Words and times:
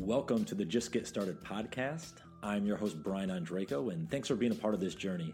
Welcome 0.00 0.44
to 0.44 0.54
the 0.54 0.64
Just 0.64 0.92
Get 0.92 1.08
Started 1.08 1.42
podcast. 1.42 2.12
I'm 2.42 2.64
your 2.64 2.76
host, 2.76 3.02
Brian 3.02 3.30
Ondrako, 3.30 3.92
and 3.92 4.08
thanks 4.08 4.28
for 4.28 4.36
being 4.36 4.52
a 4.52 4.54
part 4.54 4.72
of 4.72 4.80
this 4.80 4.94
journey. 4.94 5.32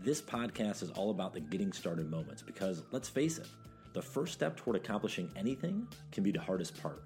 This 0.00 0.20
podcast 0.20 0.82
is 0.82 0.90
all 0.90 1.10
about 1.10 1.32
the 1.32 1.40
getting 1.40 1.72
started 1.72 2.10
moments 2.10 2.42
because, 2.42 2.82
let's 2.90 3.08
face 3.08 3.38
it, 3.38 3.46
the 3.92 4.02
first 4.02 4.34
step 4.34 4.56
toward 4.56 4.76
accomplishing 4.76 5.30
anything 5.36 5.86
can 6.10 6.24
be 6.24 6.32
the 6.32 6.40
hardest 6.40 6.82
part. 6.82 7.04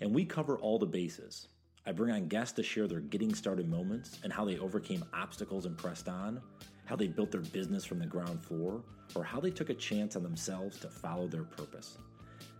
And 0.00 0.12
we 0.12 0.24
cover 0.24 0.56
all 0.56 0.78
the 0.78 0.86
bases. 0.86 1.48
I 1.84 1.92
bring 1.92 2.12
on 2.12 2.28
guests 2.28 2.54
to 2.54 2.62
share 2.62 2.88
their 2.88 3.00
getting 3.00 3.34
started 3.34 3.68
moments 3.68 4.18
and 4.24 4.32
how 4.32 4.46
they 4.46 4.58
overcame 4.58 5.04
obstacles 5.12 5.66
and 5.66 5.76
pressed 5.76 6.08
on, 6.08 6.40
how 6.86 6.96
they 6.96 7.08
built 7.08 7.30
their 7.30 7.42
business 7.42 7.84
from 7.84 7.98
the 7.98 8.06
ground 8.06 8.42
floor, 8.42 8.82
or 9.14 9.22
how 9.22 9.38
they 9.38 9.50
took 9.50 9.68
a 9.68 9.74
chance 9.74 10.16
on 10.16 10.22
themselves 10.22 10.78
to 10.78 10.88
follow 10.88 11.28
their 11.28 11.44
purpose. 11.44 11.98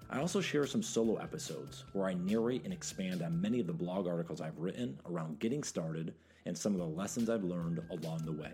I 0.09 0.20
also 0.20 0.41
share 0.41 0.66
some 0.66 0.84
solo 0.84 1.16
episodes 1.16 1.84
where 1.92 2.06
I 2.06 2.15
narrate 2.15 2.62
and 2.62 2.73
expand 2.73 3.23
on 3.23 3.41
many 3.41 3.59
of 3.59 3.66
the 3.66 3.73
blog 3.73 4.06
articles 4.06 4.41
I've 4.41 4.56
written 4.56 4.96
around 5.05 5.41
getting 5.41 5.65
started 5.65 6.15
and 6.45 6.56
some 6.56 6.74
of 6.74 6.79
the 6.79 6.87
lessons 6.87 7.29
I've 7.29 7.42
learned 7.42 7.82
along 7.91 8.24
the 8.24 8.30
way. 8.30 8.52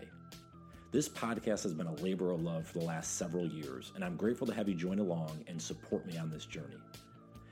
This 0.91 1.07
podcast 1.07 1.61
has 1.61 1.75
been 1.75 1.85
a 1.85 1.93
labor 1.95 2.31
of 2.31 2.41
love 2.41 2.65
for 2.65 2.79
the 2.79 2.85
last 2.85 3.17
several 3.17 3.45
years, 3.45 3.91
and 3.93 4.03
I'm 4.03 4.15
grateful 4.15 4.47
to 4.47 4.53
have 4.53 4.67
you 4.67 4.73
join 4.73 4.97
along 4.97 5.43
and 5.47 5.61
support 5.61 6.07
me 6.07 6.17
on 6.17 6.31
this 6.31 6.45
journey. 6.45 6.77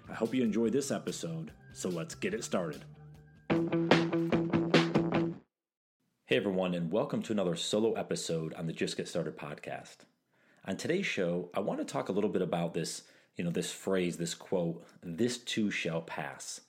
I 0.09 0.13
hope 0.13 0.33
you 0.33 0.41
enjoy 0.41 0.71
this 0.71 0.89
episode, 0.89 1.51
so 1.71 1.87
let's 1.87 2.15
get 2.15 2.33
it 2.33 2.43
started. 2.43 2.83
Hey 6.25 6.37
everyone, 6.37 6.73
and 6.73 6.91
welcome 6.91 7.21
to 7.21 7.33
another 7.33 7.55
solo 7.55 7.93
episode 7.93 8.55
on 8.55 8.65
the 8.65 8.73
Just 8.73 8.97
Get 8.97 9.07
Started 9.07 9.37
podcast. 9.37 9.97
On 10.65 10.75
today's 10.75 11.05
show, 11.05 11.49
I 11.53 11.59
want 11.59 11.79
to 11.79 11.85
talk 11.85 12.09
a 12.09 12.11
little 12.11 12.29
bit 12.29 12.41
about 12.41 12.73
this 12.73 13.03
you 13.37 13.43
know, 13.43 13.51
this 13.51 13.71
phrase, 13.71 14.17
this 14.17 14.33
quote, 14.33 14.83
this 15.01 15.37
too 15.37 15.71
shall 15.71 16.01
pass. 16.01 16.61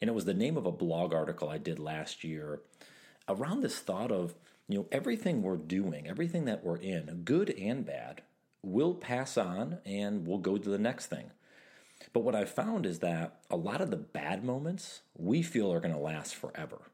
And 0.00 0.08
it 0.08 0.14
was 0.14 0.24
the 0.24 0.34
name 0.34 0.56
of 0.56 0.66
a 0.66 0.72
blog 0.72 1.14
article 1.14 1.48
I 1.48 1.58
did 1.58 1.78
last 1.78 2.24
year 2.24 2.60
around 3.28 3.60
this 3.60 3.78
thought 3.78 4.12
of, 4.12 4.34
you 4.68 4.78
know, 4.78 4.86
everything 4.92 5.42
we're 5.42 5.56
doing, 5.56 6.06
everything 6.06 6.44
that 6.44 6.64
we're 6.64 6.76
in, 6.76 7.22
good 7.24 7.50
and 7.50 7.84
bad, 7.84 8.22
will 8.62 8.94
pass 8.94 9.36
on 9.36 9.78
and 9.84 10.26
we'll 10.26 10.38
go 10.38 10.58
to 10.58 10.68
the 10.68 10.78
next 10.78 11.06
thing. 11.06 11.30
But 12.12 12.20
what 12.20 12.34
I've 12.34 12.50
found 12.50 12.84
is 12.84 12.98
that 12.98 13.40
a 13.50 13.56
lot 13.56 13.80
of 13.80 13.90
the 13.90 13.96
bad 13.96 14.44
moments 14.44 15.00
we 15.16 15.42
feel 15.42 15.72
are 15.72 15.80
going 15.80 15.94
to 15.94 16.00
last 16.00 16.34
forever. 16.34 16.90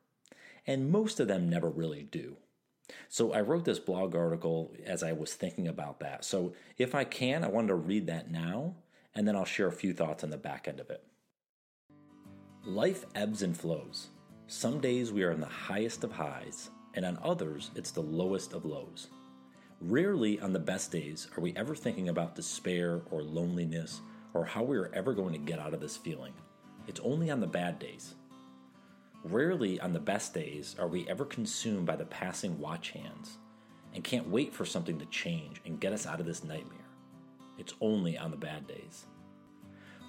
And 0.66 0.90
most 0.90 1.18
of 1.18 1.28
them 1.28 1.48
never 1.48 1.68
really 1.68 2.04
do. 2.04 2.36
So 3.08 3.32
I 3.32 3.40
wrote 3.40 3.64
this 3.64 3.78
blog 3.78 4.14
article 4.14 4.72
as 4.84 5.02
I 5.02 5.12
was 5.12 5.34
thinking 5.34 5.66
about 5.66 6.00
that. 6.00 6.24
So 6.24 6.52
if 6.78 6.94
I 6.94 7.04
can, 7.04 7.42
I 7.42 7.48
wanted 7.48 7.68
to 7.68 7.74
read 7.74 8.06
that 8.06 8.30
now 8.30 8.74
and 9.14 9.26
then 9.26 9.36
I'll 9.36 9.44
share 9.44 9.68
a 9.68 9.72
few 9.72 9.92
thoughts 9.92 10.24
on 10.24 10.30
the 10.30 10.36
back 10.36 10.68
end 10.68 10.80
of 10.80 10.90
it. 10.90 11.02
Life 12.64 13.04
ebbs 13.14 13.42
and 13.42 13.56
flows. 13.56 14.08
Some 14.46 14.80
days 14.80 15.12
we 15.12 15.22
are 15.24 15.32
in 15.32 15.40
the 15.40 15.46
highest 15.46 16.04
of 16.04 16.12
highs, 16.12 16.70
and 16.94 17.04
on 17.04 17.18
others, 17.22 17.70
it's 17.74 17.90
the 17.90 18.02
lowest 18.02 18.52
of 18.52 18.64
lows. 18.64 19.08
Rarely 19.80 20.38
on 20.40 20.52
the 20.52 20.60
best 20.60 20.92
days 20.92 21.26
are 21.36 21.40
we 21.40 21.56
ever 21.56 21.74
thinking 21.74 22.08
about 22.08 22.36
despair 22.36 23.02
or 23.10 23.22
loneliness 23.22 24.00
or 24.32 24.44
how 24.44 24.62
we 24.62 24.76
are 24.76 24.90
ever 24.94 25.12
going 25.12 25.32
to 25.32 25.38
get 25.38 25.58
out 25.58 25.74
of 25.74 25.80
this 25.80 25.96
feeling. 25.96 26.32
It's 26.86 27.00
only 27.00 27.30
on 27.30 27.40
the 27.40 27.46
bad 27.46 27.78
days. 27.78 28.14
Rarely 29.24 29.80
on 29.80 29.92
the 29.92 30.00
best 30.00 30.34
days 30.34 30.76
are 30.78 30.88
we 30.88 31.08
ever 31.08 31.24
consumed 31.24 31.86
by 31.86 31.96
the 31.96 32.04
passing 32.04 32.58
watch 32.58 32.90
hands 32.90 33.38
and 33.94 34.04
can't 34.04 34.28
wait 34.28 34.52
for 34.52 34.64
something 34.64 34.98
to 34.98 35.06
change 35.06 35.60
and 35.64 35.80
get 35.80 35.92
us 35.92 36.06
out 36.06 36.20
of 36.20 36.26
this 36.26 36.44
nightmare. 36.44 36.81
It's 37.58 37.74
only 37.80 38.16
on 38.16 38.30
the 38.30 38.36
bad 38.36 38.66
days. 38.66 39.06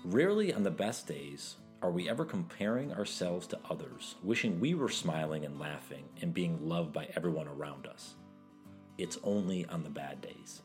Rarely 0.06 0.54
on 0.54 0.64
the 0.64 0.72
best 0.72 1.08
days 1.08 1.58
are 1.82 1.92
we 1.92 2.10
ever 2.10 2.24
comparing 2.24 2.94
ourselves 2.94 3.46
to 3.48 3.60
others, 3.70 4.16
wishing 4.24 4.60
we 4.60 4.74
were 4.74 4.90
smiling 4.90 5.44
and 5.44 5.60
laughing 5.60 6.06
and 6.22 6.34
being 6.34 6.68
loved 6.68 6.94
by 6.94 7.10
everyone 7.16 7.48
around 7.48 7.88
us. 7.88 8.16
It's 8.98 9.18
only 9.24 9.66
on 9.66 9.84
the 9.84 9.90
bad 9.90 10.22
days. 10.22 10.62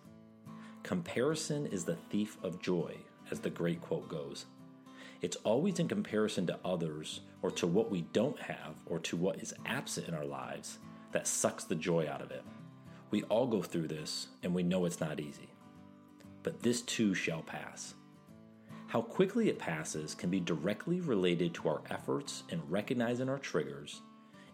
Comparison 0.84 1.66
is 1.66 1.84
the 1.84 1.97
thief 2.10 2.36
of 2.42 2.62
joy, 2.62 2.94
as 3.31 3.41
the 3.41 3.50
great 3.50 3.81
quote 3.81 4.08
goes. 4.08 4.47
It's 5.20 5.36
always 5.36 5.81
in 5.81 5.88
comparison 5.88 6.47
to 6.47 6.58
others 6.64 7.20
or 7.42 7.50
to 7.52 7.66
what 7.66 7.91
we 7.91 8.02
don't 8.12 8.38
have 8.38 8.76
or 8.86 9.00
to 9.00 9.16
what 9.16 9.42
is 9.42 9.54
absent 9.66 10.06
in 10.06 10.14
our 10.14 10.25
lives 10.25 10.78
that 11.10 11.26
sucks 11.26 11.64
the 11.64 11.75
joy 11.75 12.08
out 12.08 12.22
of 12.22 12.31
it. 12.31 12.44
We 13.10 13.25
all 13.25 13.48
go 13.48 13.62
through 13.62 13.88
this 13.88 14.28
and 14.44 14.54
we 14.54 14.62
know 14.62 14.84
it's 14.84 15.00
not 15.00 15.19
easy 15.19 15.48
but 16.43 16.62
this 16.62 16.82
too 16.82 17.15
shall 17.15 17.43
pass. 17.43 17.94
How 18.88 19.03
quickly 19.03 19.49
it 19.49 19.59
passes 19.59 20.15
can 20.15 20.31
be 20.31 20.41
directly 20.41 21.00
related 21.00 21.53
to 21.54 21.69
our 21.69 21.82
efforts 21.91 22.44
in 22.49 22.62
recognizing 22.69 23.28
our 23.28 23.38
triggers 23.38 24.00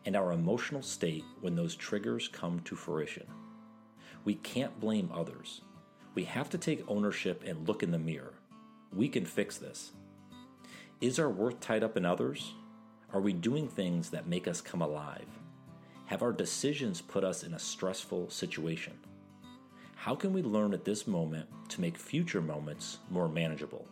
and 0.04 0.16
our 0.16 0.32
emotional 0.32 0.82
state 0.82 1.24
when 1.40 1.54
those 1.54 1.76
triggers 1.76 2.28
come 2.28 2.60
to 2.60 2.74
fruition. 2.74 3.26
We 4.24 4.34
can't 4.34 4.80
blame 4.80 5.10
others. 5.14 5.60
We 6.14 6.24
have 6.24 6.50
to 6.50 6.58
take 6.58 6.88
ownership 6.88 7.42
and 7.46 7.68
look 7.68 7.82
in 7.82 7.90
the 7.90 7.98
mirror. 7.98 8.34
We 8.92 9.08
can 9.08 9.24
fix 9.24 9.56
this. 9.56 9.92
Is 11.00 11.18
our 11.18 11.30
worth 11.30 11.60
tied 11.60 11.84
up 11.84 11.96
in 11.96 12.04
others? 12.04 12.54
Are 13.12 13.20
we 13.20 13.32
doing 13.32 13.68
things 13.68 14.10
that 14.10 14.26
make 14.26 14.48
us 14.48 14.60
come 14.60 14.82
alive? 14.82 15.26
Have 16.06 16.22
our 16.22 16.32
decisions 16.32 17.00
put 17.00 17.24
us 17.24 17.42
in 17.42 17.54
a 17.54 17.58
stressful 17.58 18.30
situation? 18.30 18.94
How 20.04 20.14
can 20.14 20.34
we 20.34 20.42
learn 20.42 20.74
at 20.74 20.84
this 20.84 21.06
moment 21.06 21.48
to 21.70 21.80
make 21.80 21.96
future 21.96 22.42
moments 22.42 22.98
more 23.08 23.26
manageable? 23.26 23.88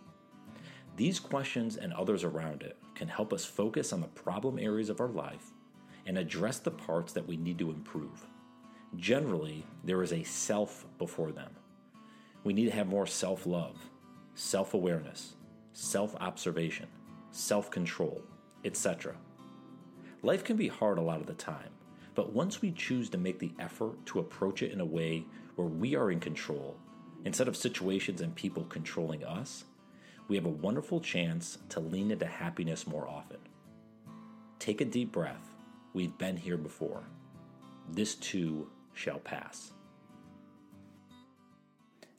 These 0.94 1.18
questions 1.18 1.78
and 1.78 1.90
others 1.90 2.22
around 2.22 2.60
it 2.60 2.76
can 2.94 3.08
help 3.08 3.32
us 3.32 3.46
focus 3.46 3.94
on 3.94 4.02
the 4.02 4.08
problem 4.08 4.58
areas 4.58 4.90
of 4.90 5.00
our 5.00 5.08
life 5.08 5.52
and 6.04 6.18
address 6.18 6.58
the 6.58 6.70
parts 6.70 7.14
that 7.14 7.26
we 7.26 7.38
need 7.38 7.58
to 7.60 7.70
improve. 7.70 8.26
Generally, 8.94 9.64
there 9.84 10.02
is 10.02 10.12
a 10.12 10.22
self 10.22 10.84
before 10.98 11.32
them. 11.32 11.50
We 12.44 12.52
need 12.52 12.66
to 12.66 12.76
have 12.76 12.88
more 12.88 13.06
self 13.06 13.46
love, 13.46 13.78
self 14.34 14.74
awareness, 14.74 15.32
self 15.72 16.14
observation, 16.16 16.88
self 17.30 17.70
control, 17.70 18.20
etc. 18.66 19.16
Life 20.22 20.44
can 20.44 20.58
be 20.58 20.68
hard 20.68 20.98
a 20.98 21.00
lot 21.00 21.22
of 21.22 21.26
the 21.26 21.32
time, 21.32 21.70
but 22.14 22.32
once 22.32 22.60
we 22.60 22.72
choose 22.72 23.08
to 23.10 23.18
make 23.18 23.38
the 23.38 23.52
effort 23.58 24.04
to 24.06 24.18
approach 24.18 24.62
it 24.62 24.72
in 24.72 24.80
a 24.80 24.84
way 24.84 25.24
where 25.56 25.68
we 25.68 25.94
are 25.94 26.10
in 26.10 26.20
control, 26.20 26.76
instead 27.24 27.48
of 27.48 27.56
situations 27.56 28.20
and 28.20 28.34
people 28.34 28.64
controlling 28.64 29.24
us, 29.24 29.64
we 30.28 30.36
have 30.36 30.46
a 30.46 30.50
wonderful 30.50 31.00
chance 31.00 31.58
to 31.70 31.80
lean 31.80 32.10
into 32.10 32.26
happiness 32.26 32.86
more 32.86 33.08
often. 33.08 33.38
Take 34.58 34.80
a 34.80 34.84
deep 34.84 35.12
breath. 35.12 35.50
We've 35.92 36.16
been 36.18 36.36
here 36.36 36.56
before. 36.56 37.02
This 37.90 38.14
too 38.14 38.70
shall 38.94 39.18
pass. 39.18 39.72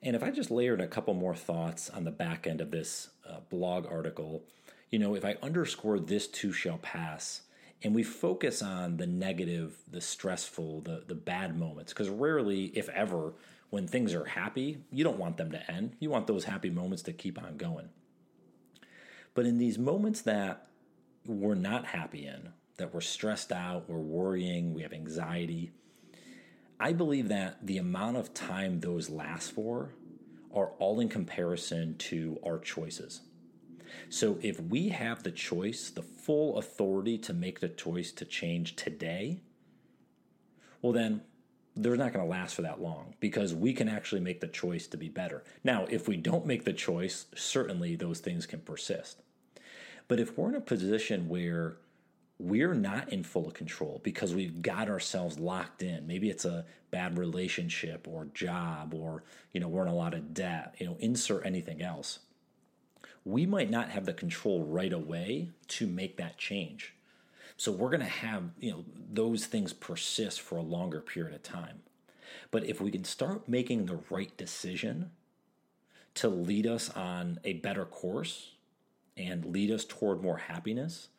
And 0.01 0.15
if 0.15 0.23
I 0.23 0.31
just 0.31 0.51
layered 0.51 0.81
a 0.81 0.87
couple 0.87 1.13
more 1.13 1.35
thoughts 1.35 1.89
on 1.89 2.03
the 2.03 2.11
back 2.11 2.45
end 2.45 2.59
of 2.59 2.71
this 2.71 3.09
uh, 3.27 3.39
blog 3.49 3.85
article, 3.89 4.43
you 4.89 4.99
know, 4.99 5.15
if 5.15 5.23
I 5.23 5.37
underscore 5.41 5.97
this 5.97 6.27
too 6.27 6.51
shall 6.51 6.77
pass, 6.79 7.43
and 7.83 7.93
we 7.93 8.03
focus 8.03 8.61
on 8.61 8.97
the 8.97 9.05
negative, 9.05 9.77
the 9.89 10.01
stressful, 10.01 10.81
the 10.81 11.03
the 11.07 11.15
bad 11.15 11.57
moments 11.57 11.93
because 11.93 12.09
rarely, 12.09 12.65
if 12.75 12.89
ever, 12.89 13.33
when 13.69 13.87
things 13.87 14.13
are 14.13 14.25
happy, 14.25 14.83
you 14.91 15.03
don't 15.03 15.17
want 15.17 15.37
them 15.37 15.51
to 15.51 15.71
end. 15.71 15.95
You 15.99 16.09
want 16.09 16.27
those 16.27 16.45
happy 16.45 16.69
moments 16.69 17.03
to 17.03 17.13
keep 17.13 17.41
on 17.41 17.57
going. 17.57 17.89
But 19.33 19.45
in 19.45 19.57
these 19.57 19.77
moments 19.79 20.21
that 20.21 20.67
we're 21.25 21.55
not 21.55 21.85
happy 21.85 22.25
in, 22.25 22.49
that 22.77 22.93
we're 22.93 23.01
stressed 23.01 23.51
out, 23.51 23.89
we're 23.89 23.97
worrying, 23.97 24.73
we 24.73 24.83
have 24.83 24.93
anxiety, 24.93 25.71
I 26.79 26.93
believe 26.93 27.29
that 27.29 27.65
the 27.65 27.77
amount 27.77 28.17
of 28.17 28.33
time 28.33 28.79
those 28.79 29.09
last 29.09 29.51
for 29.51 29.93
are 30.53 30.71
all 30.79 30.99
in 30.99 31.09
comparison 31.09 31.95
to 31.97 32.39
our 32.45 32.59
choices. 32.59 33.21
So 34.09 34.37
if 34.41 34.59
we 34.59 34.89
have 34.89 35.23
the 35.23 35.31
choice, 35.31 35.89
the 35.89 36.01
full 36.01 36.57
authority 36.57 37.17
to 37.19 37.33
make 37.33 37.59
the 37.59 37.69
choice 37.69 38.11
to 38.13 38.25
change 38.25 38.75
today, 38.75 39.41
well, 40.81 40.93
then 40.93 41.21
they're 41.75 41.95
not 41.95 42.13
going 42.13 42.23
to 42.23 42.29
last 42.29 42.55
for 42.55 42.61
that 42.61 42.81
long 42.81 43.15
because 43.19 43.53
we 43.53 43.73
can 43.73 43.89
actually 43.89 44.21
make 44.21 44.41
the 44.41 44.47
choice 44.47 44.87
to 44.87 44.97
be 44.97 45.09
better. 45.09 45.43
Now, 45.63 45.85
if 45.89 46.07
we 46.07 46.17
don't 46.17 46.45
make 46.45 46.65
the 46.65 46.73
choice, 46.73 47.25
certainly 47.35 47.95
those 47.95 48.19
things 48.19 48.45
can 48.45 48.59
persist. 48.59 49.21
But 50.07 50.19
if 50.19 50.37
we're 50.37 50.49
in 50.49 50.55
a 50.55 50.61
position 50.61 51.29
where 51.29 51.77
we're 52.39 52.73
not 52.73 53.11
in 53.11 53.23
full 53.23 53.49
control 53.51 54.01
because 54.03 54.35
we've 54.35 54.61
got 54.61 54.89
ourselves 54.89 55.39
locked 55.39 55.81
in, 55.81 56.05
maybe 56.05 56.29
it's 56.29 56.45
a 56.45 56.65
bad 56.91 57.17
relationship 57.17 58.07
or 58.07 58.25
job 58.33 58.93
or 58.93 59.23
you 59.53 59.59
know 59.59 59.67
we're 59.67 59.83
in 59.83 59.87
a 59.87 59.95
lot 59.95 60.13
of 60.13 60.33
debt, 60.33 60.75
you 60.77 60.85
know, 60.85 60.97
insert 60.99 61.45
anything 61.45 61.81
else 61.81 62.19
we 63.25 63.45
might 63.45 63.69
not 63.69 63.89
have 63.89 64.05
the 64.05 64.13
control 64.13 64.63
right 64.63 64.91
away 64.91 65.49
to 65.67 65.87
make 65.87 66.17
that 66.17 66.37
change. 66.37 66.93
So 67.57 67.71
we're 67.71 67.89
going 67.89 67.99
to 68.01 68.05
have, 68.05 68.43
you 68.59 68.71
know, 68.71 68.85
those 69.11 69.45
things 69.45 69.73
persist 69.73 70.41
for 70.41 70.57
a 70.57 70.61
longer 70.61 70.99
period 70.99 71.35
of 71.35 71.43
time. 71.43 71.81
But 72.51 72.65
if 72.65 72.81
we 72.81 72.91
can 72.91 73.03
start 73.03 73.47
making 73.47 73.85
the 73.85 73.99
right 74.09 74.35
decision 74.37 75.11
to 76.15 76.27
lead 76.27 76.67
us 76.67 76.89
on 76.89 77.39
a 77.43 77.53
better 77.53 77.85
course 77.85 78.51
and 79.15 79.45
lead 79.45 79.71
us 79.71 79.85
toward 79.85 80.21
more 80.21 80.37
happiness, 80.37 81.09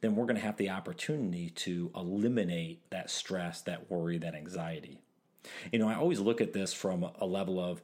then 0.00 0.14
we're 0.14 0.26
going 0.26 0.36
to 0.36 0.42
have 0.42 0.56
the 0.56 0.70
opportunity 0.70 1.50
to 1.50 1.90
eliminate 1.94 2.80
that 2.90 3.10
stress, 3.10 3.62
that 3.62 3.90
worry, 3.90 4.18
that 4.18 4.34
anxiety. 4.34 5.00
You 5.72 5.78
know, 5.78 5.88
I 5.88 5.94
always 5.94 6.20
look 6.20 6.40
at 6.40 6.52
this 6.52 6.72
from 6.72 7.08
a 7.18 7.26
level 7.26 7.58
of 7.58 7.80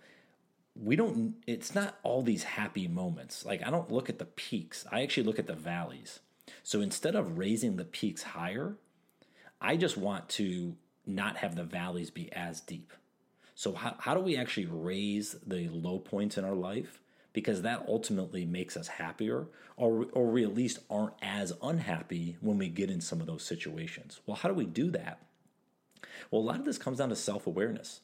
we 0.80 0.96
don't, 0.96 1.34
it's 1.46 1.74
not 1.74 1.98
all 2.02 2.22
these 2.22 2.42
happy 2.44 2.88
moments. 2.88 3.44
Like, 3.44 3.66
I 3.66 3.70
don't 3.70 3.90
look 3.90 4.08
at 4.08 4.18
the 4.18 4.24
peaks, 4.24 4.84
I 4.90 5.02
actually 5.02 5.24
look 5.24 5.38
at 5.38 5.46
the 5.46 5.54
valleys. 5.54 6.20
So 6.62 6.80
instead 6.80 7.14
of 7.14 7.38
raising 7.38 7.76
the 7.76 7.84
peaks 7.84 8.22
higher, 8.22 8.76
I 9.60 9.76
just 9.76 9.96
want 9.96 10.28
to 10.30 10.76
not 11.06 11.38
have 11.38 11.56
the 11.56 11.64
valleys 11.64 12.10
be 12.10 12.32
as 12.32 12.60
deep. 12.60 12.92
So, 13.54 13.72
how, 13.72 13.94
how 13.98 14.14
do 14.14 14.20
we 14.20 14.36
actually 14.36 14.66
raise 14.66 15.36
the 15.46 15.68
low 15.68 15.98
points 15.98 16.36
in 16.36 16.44
our 16.44 16.54
life? 16.54 17.00
Because 17.32 17.62
that 17.62 17.84
ultimately 17.88 18.44
makes 18.44 18.76
us 18.76 18.88
happier, 18.88 19.46
or, 19.76 20.06
or 20.12 20.26
we 20.26 20.44
at 20.44 20.54
least 20.54 20.80
aren't 20.90 21.14
as 21.22 21.52
unhappy 21.62 22.36
when 22.40 22.58
we 22.58 22.68
get 22.68 22.90
in 22.90 23.00
some 23.00 23.20
of 23.20 23.26
those 23.26 23.44
situations. 23.44 24.20
Well, 24.26 24.36
how 24.36 24.48
do 24.48 24.54
we 24.54 24.66
do 24.66 24.90
that? 24.92 25.18
Well, 26.30 26.42
a 26.42 26.44
lot 26.44 26.58
of 26.58 26.64
this 26.64 26.78
comes 26.78 26.98
down 26.98 27.08
to 27.08 27.16
self 27.16 27.46
awareness. 27.46 28.00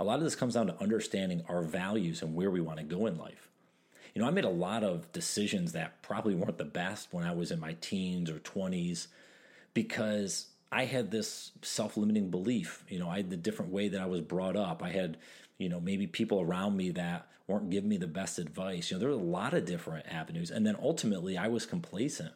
A 0.00 0.04
lot 0.04 0.16
of 0.16 0.24
this 0.24 0.34
comes 0.34 0.54
down 0.54 0.66
to 0.68 0.80
understanding 0.80 1.44
our 1.46 1.62
values 1.62 2.22
and 2.22 2.34
where 2.34 2.50
we 2.50 2.62
want 2.62 2.78
to 2.78 2.84
go 2.84 3.04
in 3.04 3.18
life. 3.18 3.50
You 4.14 4.22
know, 4.22 4.26
I 4.26 4.30
made 4.30 4.46
a 4.46 4.48
lot 4.48 4.82
of 4.82 5.12
decisions 5.12 5.72
that 5.72 6.00
probably 6.00 6.34
weren't 6.34 6.56
the 6.56 6.64
best 6.64 7.08
when 7.12 7.24
I 7.24 7.34
was 7.34 7.50
in 7.50 7.60
my 7.60 7.74
teens 7.82 8.30
or 8.30 8.38
20s 8.38 9.08
because 9.74 10.46
I 10.72 10.86
had 10.86 11.10
this 11.10 11.52
self 11.60 11.98
limiting 11.98 12.30
belief. 12.30 12.82
You 12.88 12.98
know, 12.98 13.10
I 13.10 13.18
had 13.18 13.28
the 13.28 13.36
different 13.36 13.72
way 13.72 13.88
that 13.88 14.00
I 14.00 14.06
was 14.06 14.22
brought 14.22 14.56
up. 14.56 14.82
I 14.82 14.88
had, 14.88 15.18
you 15.58 15.68
know, 15.68 15.80
maybe 15.80 16.06
people 16.06 16.40
around 16.40 16.78
me 16.78 16.92
that 16.92 17.28
weren't 17.46 17.68
giving 17.68 17.90
me 17.90 17.98
the 17.98 18.06
best 18.06 18.38
advice. 18.38 18.90
You 18.90 18.96
know, 18.96 19.00
there 19.00 19.10
were 19.10 19.14
a 19.16 19.18
lot 19.18 19.52
of 19.52 19.66
different 19.66 20.06
avenues. 20.06 20.50
And 20.50 20.66
then 20.66 20.76
ultimately, 20.80 21.36
I 21.36 21.48
was 21.48 21.66
complacent 21.66 22.32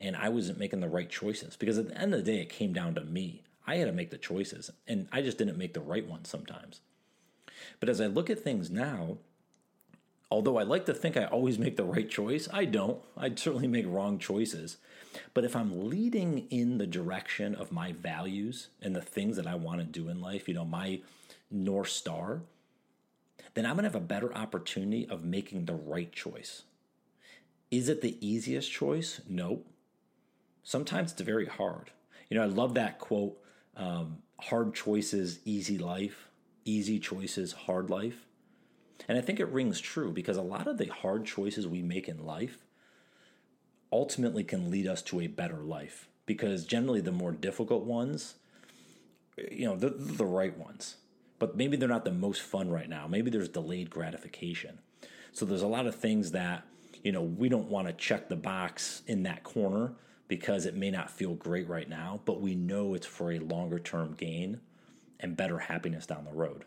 and 0.00 0.16
I 0.16 0.30
wasn't 0.30 0.58
making 0.58 0.80
the 0.80 0.88
right 0.88 1.08
choices 1.08 1.54
because 1.54 1.78
at 1.78 1.86
the 1.86 1.96
end 1.96 2.12
of 2.12 2.24
the 2.24 2.32
day, 2.32 2.40
it 2.40 2.48
came 2.48 2.72
down 2.72 2.96
to 2.96 3.04
me. 3.04 3.44
I 3.68 3.76
had 3.76 3.86
to 3.86 3.92
make 3.92 4.10
the 4.10 4.18
choices 4.18 4.72
and 4.88 5.06
I 5.12 5.22
just 5.22 5.38
didn't 5.38 5.58
make 5.58 5.74
the 5.74 5.80
right 5.80 6.06
ones 6.06 6.28
sometimes. 6.28 6.80
But 7.80 7.88
as 7.88 8.00
I 8.00 8.06
look 8.06 8.30
at 8.30 8.40
things 8.40 8.70
now, 8.70 9.18
although 10.30 10.58
I 10.58 10.62
like 10.62 10.86
to 10.86 10.94
think 10.94 11.16
I 11.16 11.24
always 11.24 11.58
make 11.58 11.76
the 11.76 11.84
right 11.84 12.08
choice, 12.08 12.48
I 12.52 12.64
don't. 12.64 13.00
I 13.16 13.28
certainly 13.28 13.68
make 13.68 13.86
wrong 13.86 14.18
choices. 14.18 14.78
But 15.32 15.44
if 15.44 15.54
I'm 15.54 15.88
leading 15.88 16.46
in 16.50 16.78
the 16.78 16.86
direction 16.86 17.54
of 17.54 17.72
my 17.72 17.92
values 17.92 18.68
and 18.82 18.94
the 18.96 19.00
things 19.00 19.36
that 19.36 19.46
I 19.46 19.54
want 19.54 19.80
to 19.80 19.84
do 19.84 20.08
in 20.08 20.20
life, 20.20 20.48
you 20.48 20.54
know, 20.54 20.64
my 20.64 21.00
North 21.50 21.90
Star, 21.90 22.42
then 23.54 23.64
I'm 23.64 23.74
going 23.74 23.84
to 23.84 23.90
have 23.90 23.94
a 23.94 24.00
better 24.00 24.34
opportunity 24.34 25.06
of 25.08 25.24
making 25.24 25.66
the 25.66 25.74
right 25.74 26.12
choice. 26.12 26.62
Is 27.70 27.88
it 27.88 28.00
the 28.00 28.16
easiest 28.26 28.70
choice? 28.70 29.20
Nope. 29.28 29.66
Sometimes 30.62 31.12
it's 31.12 31.20
very 31.20 31.46
hard. 31.46 31.90
You 32.28 32.38
know, 32.38 32.42
I 32.42 32.46
love 32.46 32.74
that 32.74 32.98
quote 32.98 33.38
um, 33.76 34.18
hard 34.40 34.74
choices, 34.74 35.38
easy 35.44 35.78
life, 35.78 36.28
easy 36.64 36.98
choices, 36.98 37.52
hard 37.52 37.90
life. 37.90 38.26
And 39.08 39.18
I 39.18 39.20
think 39.20 39.40
it 39.40 39.48
rings 39.48 39.80
true 39.80 40.12
because 40.12 40.36
a 40.36 40.42
lot 40.42 40.66
of 40.66 40.78
the 40.78 40.86
hard 40.86 41.26
choices 41.26 41.66
we 41.66 41.82
make 41.82 42.08
in 42.08 42.24
life 42.24 42.64
ultimately 43.92 44.44
can 44.44 44.70
lead 44.70 44.86
us 44.86 45.02
to 45.02 45.20
a 45.20 45.26
better 45.26 45.58
life 45.58 46.08
because 46.26 46.64
generally 46.64 47.00
the 47.00 47.12
more 47.12 47.32
difficult 47.32 47.84
ones 47.84 48.34
you 49.50 49.66
know 49.66 49.76
the 49.76 50.24
right 50.24 50.56
ones. 50.56 50.96
But 51.38 51.56
maybe 51.56 51.76
they're 51.76 51.88
not 51.88 52.04
the 52.04 52.12
most 52.12 52.40
fun 52.40 52.70
right 52.70 52.88
now. 52.88 53.06
Maybe 53.06 53.30
there's 53.30 53.48
delayed 53.48 53.90
gratification. 53.90 54.78
So 55.32 55.44
there's 55.44 55.62
a 55.62 55.66
lot 55.66 55.86
of 55.86 55.96
things 55.96 56.30
that 56.30 56.64
you 57.02 57.12
know 57.12 57.22
we 57.22 57.48
don't 57.48 57.68
want 57.68 57.88
to 57.88 57.92
check 57.92 58.28
the 58.28 58.36
box 58.36 59.02
in 59.06 59.24
that 59.24 59.44
corner 59.44 59.92
because 60.28 60.66
it 60.66 60.74
may 60.74 60.90
not 60.90 61.10
feel 61.10 61.34
great 61.34 61.68
right 61.68 61.88
now 61.88 62.18
but 62.24 62.40
we 62.40 62.54
know 62.54 62.94
it's 62.94 63.06
for 63.06 63.30
a 63.30 63.38
longer 63.38 63.78
term 63.78 64.14
gain 64.14 64.58
and 65.20 65.36
better 65.36 65.58
happiness 65.58 66.06
down 66.06 66.24
the 66.24 66.32
road 66.32 66.64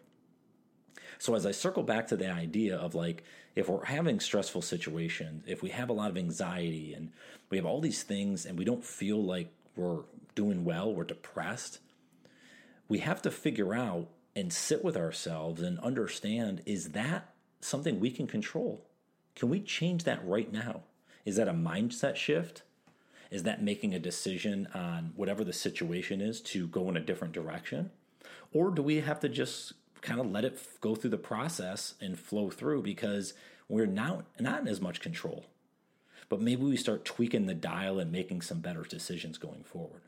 so 1.19 1.35
as 1.35 1.45
I 1.45 1.51
circle 1.51 1.83
back 1.83 2.07
to 2.07 2.17
the 2.17 2.31
idea 2.31 2.77
of 2.77 2.95
like, 2.95 3.23
if 3.55 3.69
we're 3.69 3.85
having 3.85 4.19
stressful 4.19 4.61
situations, 4.61 5.43
if 5.47 5.63
we 5.63 5.69
have 5.69 5.89
a 5.89 5.93
lot 5.93 6.11
of 6.11 6.17
anxiety 6.17 6.93
and 6.93 7.11
we 7.49 7.57
have 7.57 7.65
all 7.65 7.81
these 7.81 8.03
things 8.03 8.45
and 8.45 8.57
we 8.57 8.65
don't 8.65 8.83
feel 8.83 9.23
like 9.23 9.51
we're 9.75 10.01
doing 10.35 10.63
well, 10.63 10.93
we're 10.93 11.03
depressed, 11.03 11.79
we 12.87 12.99
have 12.99 13.21
to 13.23 13.31
figure 13.31 13.73
out 13.73 14.07
and 14.35 14.53
sit 14.53 14.83
with 14.83 14.95
ourselves 14.95 15.61
and 15.61 15.79
understand 15.79 16.61
is 16.65 16.89
that 16.89 17.33
something 17.59 17.99
we 17.99 18.11
can 18.11 18.27
control? 18.27 18.85
Can 19.35 19.49
we 19.49 19.59
change 19.59 20.03
that 20.03 20.25
right 20.25 20.51
now? 20.51 20.81
Is 21.25 21.37
that 21.37 21.47
a 21.47 21.53
mindset 21.53 22.15
shift? 22.15 22.61
Is 23.31 23.43
that 23.43 23.61
making 23.61 23.93
a 23.93 23.99
decision 23.99 24.67
on 24.73 25.11
whatever 25.15 25.43
the 25.43 25.51
situation 25.51 26.21
is 26.21 26.39
to 26.41 26.67
go 26.67 26.87
in 26.89 26.95
a 26.95 27.01
different 27.01 27.33
direction? 27.33 27.89
Or 28.53 28.71
do 28.71 28.81
we 28.81 29.01
have 29.01 29.19
to 29.21 29.29
just 29.29 29.73
kind 30.01 30.19
of 30.19 30.31
let 30.31 30.45
it 30.45 30.59
go 30.81 30.95
through 30.95 31.09
the 31.09 31.17
process 31.17 31.95
and 31.99 32.17
flow 32.17 32.49
through 32.49 32.81
because 32.81 33.33
we're 33.67 33.85
now 33.85 34.23
not 34.39 34.61
in 34.61 34.67
as 34.67 34.81
much 34.81 35.01
control. 35.01 35.45
But 36.29 36.41
maybe 36.41 36.63
we 36.63 36.77
start 36.77 37.05
tweaking 37.05 37.45
the 37.45 37.53
dial 37.53 37.99
and 37.99 38.11
making 38.11 38.41
some 38.41 38.59
better 38.59 38.83
decisions 38.83 39.37
going 39.37 39.63
forward. 39.63 40.01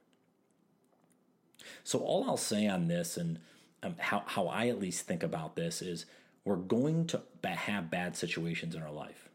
So, 1.84 2.00
all 2.00 2.30
I'll 2.30 2.38
say 2.38 2.68
on 2.68 2.88
this 2.88 3.18
and 3.18 3.40
um, 3.84 3.96
how, 3.98 4.24
how 4.26 4.48
I 4.48 4.68
at 4.68 4.80
least 4.80 5.06
think 5.06 5.24
about 5.24 5.56
this 5.56 5.82
is 5.82 6.06
we're 6.44 6.56
going 6.56 7.08
to 7.08 7.22
have 7.44 7.92
bad 7.92 8.16
situations 8.16 8.76
in 8.76 8.82
our 8.82 8.92
life. 8.92 9.30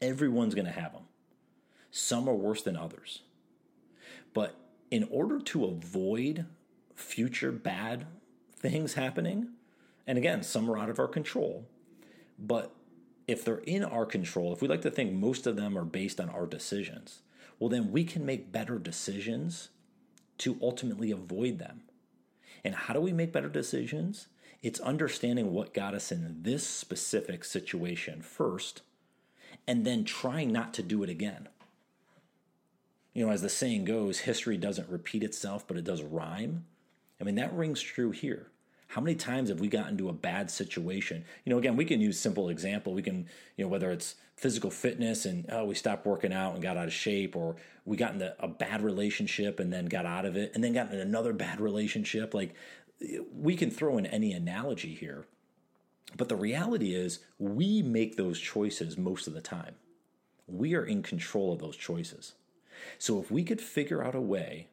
Everyone's 0.00 0.54
going 0.54 0.66
to 0.66 0.72
have 0.72 0.92
them. 0.92 1.04
Some 1.90 2.28
are 2.28 2.34
worse 2.34 2.62
than 2.62 2.76
others. 2.76 3.22
But 4.34 4.56
in 4.90 5.06
order 5.10 5.40
to 5.40 5.64
avoid 5.64 6.46
future 6.94 7.52
bad 7.52 8.06
things 8.56 8.94
happening, 8.94 9.50
and 10.06 10.18
again, 10.18 10.42
some 10.42 10.70
are 10.70 10.78
out 10.78 10.90
of 10.90 10.98
our 10.98 11.08
control. 11.08 11.66
But 12.38 12.74
if 13.26 13.44
they're 13.44 13.58
in 13.58 13.84
our 13.84 14.06
control, 14.06 14.52
if 14.52 14.62
we 14.62 14.68
like 14.68 14.82
to 14.82 14.90
think 14.90 15.12
most 15.12 15.46
of 15.46 15.56
them 15.56 15.76
are 15.76 15.84
based 15.84 16.20
on 16.20 16.28
our 16.30 16.46
decisions, 16.46 17.22
well, 17.58 17.70
then 17.70 17.90
we 17.90 18.04
can 18.04 18.24
make 18.24 18.52
better 18.52 18.78
decisions 18.78 19.70
to 20.38 20.58
ultimately 20.62 21.10
avoid 21.10 21.58
them. 21.58 21.82
And 22.64 22.74
how 22.74 22.94
do 22.94 23.00
we 23.00 23.12
make 23.12 23.32
better 23.32 23.48
decisions? 23.48 24.28
It's 24.62 24.80
understanding 24.80 25.52
what 25.52 25.74
got 25.74 25.94
us 25.94 26.10
in 26.10 26.42
this 26.42 26.66
specific 26.66 27.44
situation 27.44 28.22
first, 28.22 28.82
and 29.66 29.84
then 29.84 30.04
trying 30.04 30.52
not 30.52 30.74
to 30.74 30.82
do 30.82 31.02
it 31.02 31.10
again. 31.10 31.48
You 33.12 33.26
know, 33.26 33.32
as 33.32 33.42
the 33.42 33.48
saying 33.48 33.86
goes, 33.86 34.20
history 34.20 34.56
doesn't 34.56 34.90
repeat 34.90 35.22
itself, 35.22 35.66
but 35.66 35.76
it 35.76 35.84
does 35.84 36.02
rhyme. 36.02 36.66
I 37.20 37.24
mean, 37.24 37.36
that 37.36 37.54
rings 37.54 37.80
true 37.80 38.10
here. 38.10 38.50
How 38.88 39.00
many 39.00 39.16
times 39.16 39.48
have 39.48 39.60
we 39.60 39.68
gotten 39.68 39.92
into 39.92 40.08
a 40.08 40.12
bad 40.12 40.50
situation? 40.50 41.24
You 41.44 41.50
know, 41.50 41.58
again, 41.58 41.76
we 41.76 41.84
can 41.84 42.00
use 42.00 42.18
simple 42.18 42.48
example. 42.48 42.94
We 42.94 43.02
can, 43.02 43.26
you 43.56 43.64
know, 43.64 43.68
whether 43.68 43.90
it's 43.90 44.14
physical 44.36 44.70
fitness 44.70 45.24
and 45.24 45.46
oh, 45.50 45.64
we 45.64 45.74
stopped 45.74 46.06
working 46.06 46.32
out 46.32 46.54
and 46.54 46.62
got 46.62 46.76
out 46.76 46.86
of 46.86 46.92
shape, 46.92 47.34
or 47.34 47.56
we 47.84 47.96
got 47.96 48.12
into 48.12 48.34
a 48.38 48.46
bad 48.46 48.82
relationship 48.82 49.58
and 49.58 49.72
then 49.72 49.86
got 49.86 50.06
out 50.06 50.24
of 50.24 50.36
it, 50.36 50.52
and 50.54 50.62
then 50.62 50.72
got 50.72 50.92
in 50.92 51.00
another 51.00 51.32
bad 51.32 51.60
relationship. 51.60 52.32
Like 52.32 52.54
we 53.34 53.56
can 53.56 53.70
throw 53.70 53.98
in 53.98 54.06
any 54.06 54.32
analogy 54.32 54.94
here. 54.94 55.26
But 56.16 56.28
the 56.28 56.36
reality 56.36 56.94
is, 56.94 57.18
we 57.38 57.82
make 57.82 58.16
those 58.16 58.38
choices 58.38 58.96
most 58.96 59.26
of 59.26 59.34
the 59.34 59.40
time. 59.40 59.74
We 60.46 60.74
are 60.74 60.84
in 60.84 61.02
control 61.02 61.52
of 61.52 61.58
those 61.58 61.76
choices. 61.76 62.34
So 62.98 63.20
if 63.20 63.30
we 63.30 63.42
could 63.42 63.60
figure 63.60 64.04
out 64.04 64.14
a 64.14 64.20
way 64.20 64.68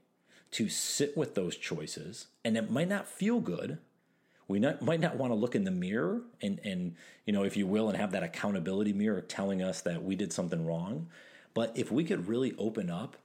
to 0.54 0.70
sit 0.70 1.18
with 1.18 1.36
those 1.36 1.58
choices, 1.58 2.28
and 2.44 2.58
it 2.58 2.72
might 2.72 2.90
not 2.90 3.08
feel 3.08 3.40
good, 3.40 3.80
we 4.48 4.60
not, 4.60 4.82
might 4.82 5.00
not 5.00 5.18
want 5.18 5.32
to 5.32 5.36
look 5.36 5.56
in 5.56 5.64
the 5.64 5.72
mirror 5.72 6.22
and, 6.42 6.60
and, 6.64 6.96
you 7.26 7.34
know, 7.34 7.44
if 7.44 7.56
you 7.56 7.66
will, 7.66 7.88
and 7.90 7.98
have 7.98 8.12
that 8.12 8.24
accountability 8.24 8.94
mirror 8.94 9.22
telling 9.22 9.62
us 9.62 9.82
that 9.82 10.04
we 10.04 10.16
did 10.16 10.34
something 10.34 10.66
wrong. 10.66 11.08
But 11.54 11.72
if 11.76 11.92
we 11.92 12.04
could 12.04 12.28
really 12.28 12.54
open 12.58 12.90
up 12.90 13.16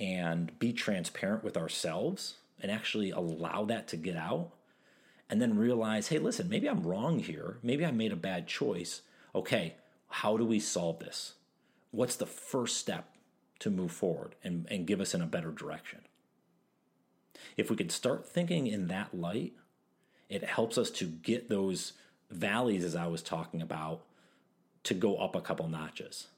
and 0.00 0.58
be 0.58 0.72
transparent 0.72 1.44
with 1.44 1.56
ourselves 1.56 2.36
and 2.60 2.70
actually 2.70 3.10
allow 3.10 3.64
that 3.66 3.88
to 3.88 3.96
get 3.96 4.16
out, 4.16 4.50
and 5.30 5.40
then 5.40 5.56
realize, 5.56 6.08
hey, 6.08 6.18
listen, 6.18 6.48
maybe 6.48 6.68
I'm 6.68 6.82
wrong 6.82 7.18
here. 7.18 7.58
Maybe 7.62 7.84
I 7.84 7.90
made 7.90 8.12
a 8.12 8.16
bad 8.16 8.46
choice. 8.46 9.02
Okay, 9.34 9.74
how 10.08 10.36
do 10.36 10.44
we 10.44 10.60
solve 10.60 10.98
this? 10.98 11.34
What's 11.90 12.16
the 12.16 12.26
first 12.26 12.76
step 12.76 13.08
to 13.60 13.70
move 13.70 13.90
forward 13.90 14.34
and, 14.44 14.66
and 14.70 14.86
give 14.86 15.00
us 15.00 15.14
in 15.14 15.22
a 15.22 15.26
better 15.26 15.50
direction? 15.50 16.00
If 17.56 17.70
we 17.70 17.76
could 17.76 17.92
start 17.92 18.28
thinking 18.28 18.66
in 18.66 18.88
that 18.88 19.14
light, 19.14 19.52
it 20.28 20.44
helps 20.44 20.78
us 20.78 20.90
to 20.92 21.04
get 21.04 21.48
those 21.48 21.92
valleys, 22.30 22.84
as 22.84 22.96
I 22.96 23.06
was 23.06 23.22
talking 23.22 23.62
about, 23.62 24.02
to 24.84 24.94
go 24.94 25.16
up 25.16 25.34
a 25.36 25.40
couple 25.40 25.68
notches. 25.68 26.28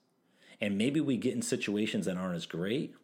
And 0.61 0.79
maybe 0.79 1.01
we 1.01 1.17
get 1.17 1.35
in 1.35 1.43
situations 1.43 2.07
that 2.07 2.17
aren't 2.17 2.37
as 2.37 2.47
great, 2.47 2.95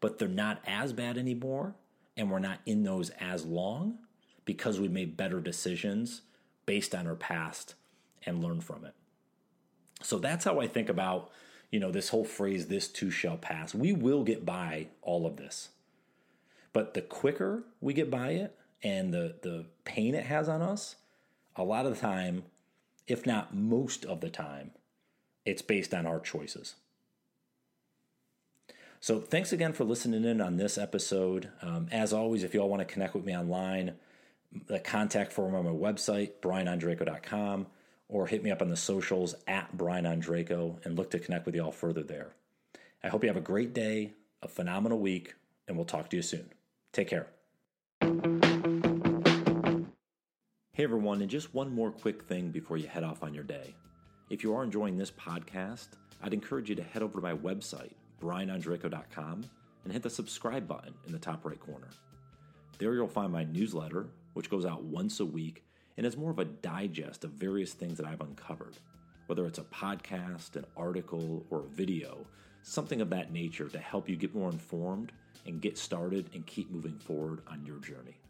but 0.00 0.18
they're 0.18 0.28
not 0.28 0.62
as 0.66 0.92
bad 0.92 1.18
anymore, 1.18 1.74
and 2.16 2.30
we're 2.30 2.38
not 2.38 2.60
in 2.66 2.84
those 2.84 3.10
as 3.10 3.44
long 3.44 3.98
because 4.44 4.80
we 4.80 4.88
made 4.88 5.16
better 5.16 5.40
decisions 5.40 6.22
based 6.66 6.94
on 6.94 7.06
our 7.06 7.14
past 7.14 7.74
and 8.26 8.42
learn 8.42 8.60
from 8.60 8.84
it. 8.84 8.94
So 10.02 10.18
that's 10.18 10.44
how 10.44 10.60
I 10.60 10.66
think 10.66 10.88
about, 10.88 11.30
you 11.70 11.80
know, 11.80 11.90
this 11.90 12.08
whole 12.08 12.24
phrase, 12.24 12.66
this 12.66 12.88
too 12.88 13.10
shall 13.10 13.36
pass. 13.36 13.74
We 13.74 13.92
will 13.92 14.24
get 14.24 14.44
by 14.44 14.88
all 15.02 15.26
of 15.26 15.36
this. 15.36 15.70
But 16.72 16.94
the 16.94 17.02
quicker 17.02 17.64
we 17.80 17.94
get 17.94 18.10
by 18.10 18.30
it 18.30 18.56
and 18.82 19.12
the, 19.12 19.36
the 19.42 19.66
pain 19.84 20.14
it 20.14 20.26
has 20.26 20.48
on 20.48 20.62
us, 20.62 20.96
a 21.56 21.64
lot 21.64 21.86
of 21.86 21.94
the 21.94 22.00
time, 22.00 22.44
if 23.06 23.26
not 23.26 23.54
most 23.54 24.04
of 24.04 24.20
the 24.20 24.30
time, 24.30 24.70
it's 25.44 25.62
based 25.62 25.92
on 25.92 26.06
our 26.06 26.20
choices. 26.20 26.76
So, 29.02 29.18
thanks 29.18 29.52
again 29.52 29.72
for 29.72 29.84
listening 29.84 30.24
in 30.24 30.42
on 30.42 30.58
this 30.58 30.76
episode. 30.76 31.48
Um, 31.62 31.88
as 31.90 32.12
always, 32.12 32.44
if 32.44 32.52
you 32.52 32.60
all 32.60 32.68
want 32.68 32.86
to 32.86 32.92
connect 32.92 33.14
with 33.14 33.24
me 33.24 33.34
online, 33.34 33.94
the 34.66 34.78
contact 34.78 35.32
form 35.32 35.54
on 35.54 35.64
my 35.64 35.70
website, 35.70 36.32
brianondrako.com, 36.42 37.66
or 38.08 38.26
hit 38.26 38.42
me 38.42 38.50
up 38.50 38.60
on 38.60 38.68
the 38.68 38.76
socials 38.76 39.34
at 39.46 39.74
brianondrako 39.76 40.84
and 40.84 40.96
look 40.96 41.10
to 41.12 41.18
connect 41.18 41.46
with 41.46 41.54
you 41.54 41.64
all 41.64 41.72
further 41.72 42.02
there. 42.02 42.32
I 43.02 43.08
hope 43.08 43.22
you 43.22 43.28
have 43.28 43.36
a 43.36 43.40
great 43.40 43.72
day, 43.72 44.12
a 44.42 44.48
phenomenal 44.48 44.98
week, 44.98 45.34
and 45.66 45.76
we'll 45.76 45.86
talk 45.86 46.10
to 46.10 46.16
you 46.16 46.22
soon. 46.22 46.50
Take 46.92 47.08
care. 47.08 47.28
Hey 50.72 50.84
everyone, 50.84 51.20
and 51.20 51.30
just 51.30 51.54
one 51.54 51.72
more 51.72 51.90
quick 51.90 52.24
thing 52.24 52.50
before 52.50 52.78
you 52.78 52.88
head 52.88 53.04
off 53.04 53.22
on 53.22 53.34
your 53.34 53.44
day. 53.44 53.74
If 54.28 54.42
you 54.42 54.54
are 54.54 54.64
enjoying 54.64 54.96
this 54.96 55.10
podcast, 55.10 55.88
I'd 56.22 56.34
encourage 56.34 56.68
you 56.68 56.74
to 56.76 56.82
head 56.82 57.02
over 57.02 57.20
to 57.20 57.20
my 57.20 57.34
website, 57.34 57.92
brianondrako.com, 58.20 59.44
and 59.84 59.92
hit 59.92 60.02
the 60.02 60.10
subscribe 60.10 60.66
button 60.66 60.94
in 61.06 61.12
the 61.12 61.18
top 61.18 61.44
right 61.44 61.60
corner. 61.60 61.88
There 62.78 62.94
you'll 62.94 63.08
find 63.08 63.32
my 63.32 63.44
newsletter, 63.44 64.06
which 64.34 64.50
goes 64.50 64.64
out 64.64 64.82
once 64.82 65.20
a 65.20 65.24
week 65.24 65.64
and 65.96 66.06
is 66.06 66.16
more 66.16 66.30
of 66.30 66.38
a 66.38 66.44
digest 66.44 67.24
of 67.24 67.32
various 67.32 67.72
things 67.72 67.98
that 67.98 68.06
I've 68.06 68.22
uncovered, 68.22 68.78
whether 69.26 69.46
it's 69.46 69.58
a 69.58 69.64
podcast, 69.64 70.56
an 70.56 70.64
article, 70.76 71.44
or 71.50 71.60
a 71.60 71.68
video, 71.68 72.26
something 72.62 73.00
of 73.00 73.10
that 73.10 73.32
nature 73.32 73.68
to 73.68 73.78
help 73.78 74.08
you 74.08 74.16
get 74.16 74.34
more 74.34 74.50
informed 74.50 75.12
and 75.46 75.60
get 75.60 75.78
started 75.78 76.30
and 76.34 76.46
keep 76.46 76.70
moving 76.70 76.98
forward 76.98 77.40
on 77.48 77.64
your 77.64 77.78
journey. 77.78 78.20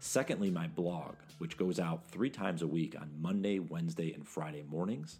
Secondly, 0.00 0.50
my 0.50 0.68
blog, 0.68 1.14
which 1.38 1.56
goes 1.56 1.80
out 1.80 2.08
three 2.08 2.30
times 2.30 2.62
a 2.62 2.66
week 2.66 2.94
on 3.00 3.10
Monday, 3.20 3.58
Wednesday, 3.58 4.12
and 4.12 4.26
Friday 4.26 4.64
mornings, 4.68 5.18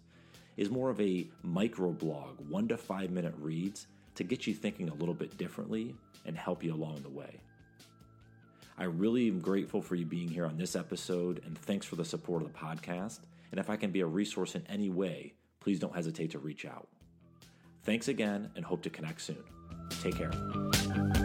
is 0.55 0.69
more 0.69 0.89
of 0.89 0.99
a 1.01 1.27
micro 1.43 1.91
blog, 1.91 2.39
one 2.49 2.67
to 2.67 2.77
five 2.77 3.11
minute 3.11 3.33
reads 3.39 3.87
to 4.15 4.23
get 4.23 4.47
you 4.47 4.53
thinking 4.53 4.89
a 4.89 4.93
little 4.93 5.13
bit 5.13 5.37
differently 5.37 5.95
and 6.25 6.37
help 6.37 6.63
you 6.63 6.73
along 6.73 7.01
the 7.01 7.09
way. 7.09 7.39
I 8.77 8.85
really 8.85 9.27
am 9.27 9.39
grateful 9.39 9.81
for 9.81 9.95
you 9.95 10.05
being 10.05 10.29
here 10.29 10.45
on 10.45 10.57
this 10.57 10.75
episode, 10.75 11.41
and 11.45 11.57
thanks 11.57 11.85
for 11.85 11.97
the 11.97 12.05
support 12.05 12.41
of 12.41 12.51
the 12.51 12.57
podcast. 12.57 13.19
And 13.51 13.59
if 13.59 13.69
I 13.69 13.75
can 13.75 13.91
be 13.91 14.01
a 14.01 14.05
resource 14.05 14.55
in 14.55 14.65
any 14.69 14.89
way, 14.89 15.33
please 15.59 15.79
don't 15.79 15.95
hesitate 15.95 16.31
to 16.31 16.39
reach 16.39 16.65
out. 16.65 16.87
Thanks 17.83 18.07
again 18.07 18.51
and 18.55 18.65
hope 18.65 18.83
to 18.83 18.89
connect 18.89 19.21
soon. 19.21 19.43
Take 20.01 20.15
care. 20.15 21.18